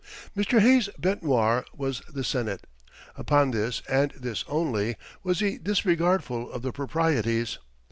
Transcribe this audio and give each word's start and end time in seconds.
Mr. 0.35 0.61
Hay's 0.61 0.87
bête 0.99 1.21
noire 1.21 1.63
was 1.77 2.01
the 2.11 2.23
Senate. 2.23 2.65
Upon 3.15 3.51
this, 3.51 3.83
and 3.87 4.09
this 4.19 4.43
only, 4.47 4.95
was 5.21 5.41
he 5.41 5.59
disregardful 5.59 6.51
of 6.51 6.63
the 6.63 6.71
proprieties. 6.71 7.59